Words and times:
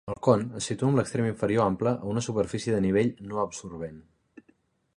El 0.11 0.15
con 0.27 0.43
es 0.59 0.69
situa 0.69 0.87
amb 0.93 0.97
l'extrem 0.99 1.27
inferior 1.31 1.67
ample 1.73 1.93
a 2.05 2.09
una 2.13 2.23
superfície 2.29 2.75
de 2.77 2.81
nivell 2.87 3.13
no 3.33 3.43
absorbent. 3.45 4.01